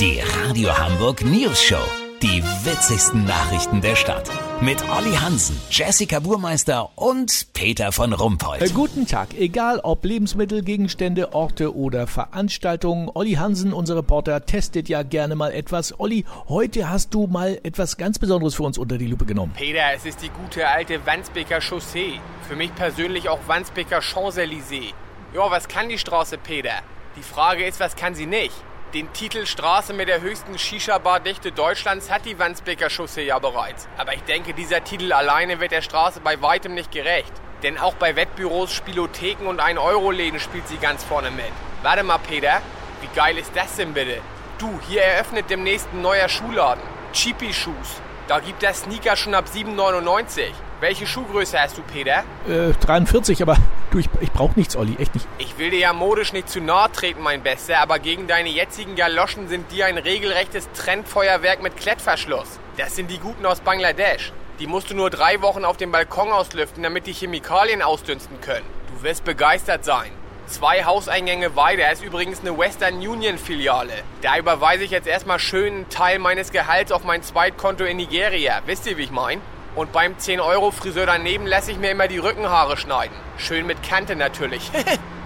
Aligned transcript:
Die 0.00 0.20
Radio 0.20 0.76
Hamburg 0.76 1.24
News 1.24 1.62
Show. 1.62 1.78
Die 2.20 2.42
witzigsten 2.64 3.24
Nachrichten 3.26 3.80
der 3.80 3.94
Stadt. 3.94 4.28
Mit 4.60 4.82
Olli 4.90 5.14
Hansen, 5.14 5.56
Jessica 5.70 6.18
Burmeister 6.18 6.90
und 6.96 7.52
Peter 7.52 7.92
von 7.92 8.12
Rumpold. 8.12 8.60
Äh, 8.60 8.70
guten 8.70 9.06
Tag. 9.06 9.34
Egal 9.34 9.78
ob 9.84 10.04
Lebensmittel, 10.04 10.62
Gegenstände, 10.62 11.32
Orte 11.32 11.76
oder 11.76 12.08
Veranstaltungen, 12.08 13.08
Olli 13.14 13.34
Hansen, 13.34 13.72
unser 13.72 13.94
Reporter, 13.94 14.44
testet 14.44 14.88
ja 14.88 15.04
gerne 15.04 15.36
mal 15.36 15.52
etwas. 15.52 15.98
Olli, 16.00 16.24
heute 16.48 16.90
hast 16.90 17.14
du 17.14 17.28
mal 17.28 17.60
etwas 17.62 17.96
ganz 17.96 18.18
Besonderes 18.18 18.56
für 18.56 18.64
uns 18.64 18.78
unter 18.78 18.98
die 18.98 19.06
Lupe 19.06 19.26
genommen. 19.26 19.52
Peter, 19.54 19.92
es 19.94 20.04
ist 20.04 20.22
die 20.22 20.30
gute 20.30 20.66
alte 20.66 21.06
Wandsbeker 21.06 21.60
Chaussee. 21.60 22.18
Für 22.48 22.56
mich 22.56 22.74
persönlich 22.74 23.28
auch 23.28 23.38
Wandsbeker 23.46 24.00
Champs-Élysées. 24.00 24.92
Ja, 25.34 25.48
was 25.52 25.68
kann 25.68 25.88
die 25.88 25.98
Straße, 25.98 26.36
Peter? 26.36 26.82
Die 27.16 27.22
Frage 27.22 27.64
ist, 27.64 27.78
was 27.78 27.94
kann 27.94 28.16
sie 28.16 28.26
nicht? 28.26 28.54
Den 28.94 29.12
Titel 29.12 29.44
Straße 29.44 29.92
mit 29.92 30.06
der 30.06 30.20
höchsten 30.20 30.56
Shisha-Bar-Dichte 30.56 31.50
Deutschlands 31.50 32.12
hat 32.12 32.24
die 32.26 32.38
Wandsbeker 32.38 32.88
Chaussee 32.88 33.26
ja 33.26 33.40
bereits. 33.40 33.88
Aber 33.96 34.14
ich 34.14 34.22
denke, 34.22 34.54
dieser 34.54 34.84
Titel 34.84 35.12
alleine 35.12 35.58
wird 35.58 35.72
der 35.72 35.82
Straße 35.82 36.20
bei 36.20 36.40
weitem 36.40 36.74
nicht 36.74 36.92
gerecht. 36.92 37.32
Denn 37.64 37.76
auch 37.76 37.94
bei 37.94 38.14
Wettbüros, 38.14 38.72
Spielotheken 38.72 39.48
und 39.48 39.60
1-Euro-Läden 39.60 40.38
spielt 40.38 40.68
sie 40.68 40.76
ganz 40.76 41.02
vorne 41.02 41.32
mit. 41.32 41.50
Warte 41.82 42.04
mal, 42.04 42.18
Peter. 42.18 42.62
Wie 43.00 43.08
geil 43.16 43.36
ist 43.36 43.50
das 43.56 43.74
denn 43.74 43.94
bitte? 43.94 44.20
Du, 44.58 44.78
hier 44.88 45.02
eröffnet 45.02 45.50
demnächst 45.50 45.88
ein 45.92 46.00
neuer 46.00 46.28
Schuhladen. 46.28 46.84
Cheapy 47.12 47.52
Shoes. 47.52 48.00
Da 48.26 48.40
gibt 48.40 48.62
es 48.62 48.80
Sneaker 48.80 49.16
schon 49.16 49.34
ab 49.34 49.44
7,99. 49.54 50.44
Welche 50.80 51.06
Schuhgröße 51.06 51.60
hast 51.60 51.76
du, 51.76 51.82
Peter? 51.82 52.24
Äh, 52.48 52.72
43, 52.80 53.42
aber 53.42 53.58
du, 53.90 53.98
ich, 53.98 54.08
ich 54.20 54.32
brauch 54.32 54.56
nichts, 54.56 54.76
Olli, 54.76 54.96
echt 54.98 55.14
nicht. 55.14 55.26
Ich 55.36 55.58
will 55.58 55.70
dir 55.70 55.78
ja 55.78 55.92
modisch 55.92 56.32
nicht 56.32 56.48
zu 56.48 56.62
nahe 56.62 56.90
treten, 56.90 57.22
mein 57.22 57.42
Bester, 57.42 57.80
aber 57.80 57.98
gegen 57.98 58.26
deine 58.26 58.48
jetzigen 58.48 58.94
Galoschen 58.94 59.48
sind 59.48 59.70
die 59.72 59.84
ein 59.84 59.98
regelrechtes 59.98 60.70
Trendfeuerwerk 60.72 61.62
mit 61.62 61.76
Klettverschluss. 61.76 62.58
Das 62.78 62.96
sind 62.96 63.10
die 63.10 63.18
guten 63.18 63.44
aus 63.44 63.60
Bangladesch. 63.60 64.32
Die 64.58 64.66
musst 64.66 64.90
du 64.90 64.94
nur 64.94 65.10
drei 65.10 65.42
Wochen 65.42 65.64
auf 65.66 65.76
dem 65.76 65.92
Balkon 65.92 66.32
auslüften, 66.32 66.82
damit 66.82 67.06
die 67.06 67.12
Chemikalien 67.12 67.82
ausdünsten 67.82 68.40
können. 68.40 68.66
Du 68.94 69.02
wirst 69.02 69.24
begeistert 69.24 69.84
sein. 69.84 70.10
Zwei 70.46 70.84
Hauseingänge 70.84 71.56
weiter 71.56 71.90
ist 71.90 72.04
übrigens 72.04 72.40
eine 72.40 72.56
Western 72.56 72.96
Union 72.96 73.38
Filiale. 73.38 73.94
Da 74.20 74.36
überweise 74.38 74.84
ich 74.84 74.90
jetzt 74.90 75.06
erstmal 75.06 75.38
schön 75.38 75.72
einen 75.72 75.88
Teil 75.88 76.18
meines 76.18 76.52
Gehalts 76.52 76.92
auf 76.92 77.02
mein 77.02 77.22
Zweitkonto 77.22 77.84
in 77.84 77.96
Nigeria. 77.96 78.60
Wisst 78.66 78.86
ihr, 78.86 78.98
wie 78.98 79.04
ich 79.04 79.10
mein? 79.10 79.40
Und 79.74 79.92
beim 79.92 80.14
10-Euro-Friseur 80.14 81.06
daneben 81.06 81.46
lasse 81.46 81.72
ich 81.72 81.78
mir 81.78 81.90
immer 81.90 82.08
die 82.08 82.18
Rückenhaare 82.18 82.76
schneiden. 82.76 83.16
Schön 83.38 83.66
mit 83.66 83.82
Kante 83.82 84.16
natürlich. 84.16 84.70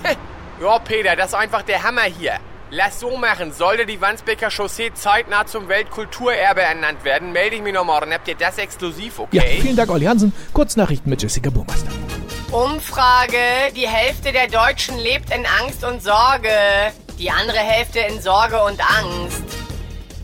ja, 0.60 0.78
Peter, 0.80 1.16
das 1.16 1.28
ist 1.28 1.34
einfach 1.34 1.62
der 1.62 1.84
Hammer 1.84 2.02
hier. 2.02 2.34
Lass 2.70 2.98
so 2.98 3.16
machen. 3.16 3.52
Sollte 3.52 3.86
die 3.86 4.00
Wandsbeker 4.00 4.50
Chaussee 4.50 4.92
zeitnah 4.94 5.46
zum 5.46 5.68
Weltkulturerbe 5.68 6.60
ernannt 6.60 7.04
werden, 7.04 7.32
melde 7.32 7.56
ich 7.56 7.62
mich 7.62 7.72
noch 7.72 7.84
morgen. 7.84 8.12
Habt 8.12 8.26
ihr 8.26 8.34
das 8.34 8.58
exklusiv, 8.58 9.20
okay? 9.20 9.36
Ja, 9.36 9.62
vielen 9.62 9.76
Dank, 9.76 9.90
Olli 9.90 10.06
Hansen. 10.06 10.32
Kurznachrichten 10.52 11.08
mit 11.08 11.22
Jessica 11.22 11.50
Burmeister. 11.50 11.90
Umfrage. 12.54 13.72
Die 13.74 13.88
Hälfte 13.88 14.30
der 14.30 14.46
Deutschen 14.46 14.96
lebt 14.96 15.34
in 15.34 15.44
Angst 15.60 15.82
und 15.82 16.00
Sorge. 16.00 16.52
Die 17.18 17.28
andere 17.28 17.58
Hälfte 17.58 17.98
in 17.98 18.22
Sorge 18.22 18.62
und 18.62 18.80
Angst. 18.80 19.42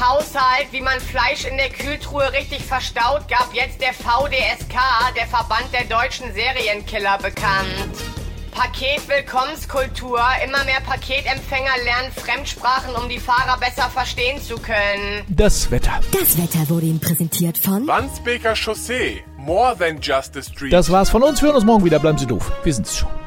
Haushalt, 0.00 0.68
wie 0.70 0.80
man 0.80 0.98
Fleisch 1.00 1.44
in 1.44 1.58
der 1.58 1.68
Kühltruhe 1.68 2.32
richtig 2.32 2.64
verstaut, 2.64 3.28
gab 3.28 3.52
jetzt 3.52 3.78
der 3.82 3.92
VDSK, 3.92 4.74
der 5.14 5.26
Verband 5.26 5.68
der 5.74 5.84
deutschen 5.84 6.32
Serienkiller, 6.32 7.18
bekannt. 7.18 8.13
Paketwillkommenskultur. 8.54 10.20
Immer 10.44 10.64
mehr 10.64 10.80
Paketempfänger 10.86 11.72
lernen 11.84 12.12
Fremdsprachen, 12.14 12.94
um 12.94 13.08
die 13.08 13.18
Fahrer 13.18 13.58
besser 13.58 13.90
verstehen 13.90 14.40
zu 14.40 14.56
können. 14.56 15.24
Das 15.28 15.70
Wetter. 15.70 16.00
Das 16.12 16.38
Wetter 16.38 16.68
wurde 16.68 16.86
Ihnen 16.86 17.00
präsentiert 17.00 17.58
von 17.58 17.86
Wandsbeker 17.86 18.54
Chaussee. 18.54 19.22
More 19.36 19.76
than 19.76 20.00
just 20.00 20.36
a 20.36 20.42
street. 20.42 20.72
Das 20.72 20.90
war's 20.90 21.10
von 21.10 21.22
uns. 21.22 21.42
Wir 21.42 21.48
hören 21.48 21.56
uns 21.56 21.64
morgen 21.64 21.84
wieder. 21.84 21.98
Bleiben 21.98 22.18
Sie 22.18 22.26
doof. 22.26 22.50
Wir 22.62 22.72
sind's 22.72 22.96
schon. 22.96 23.23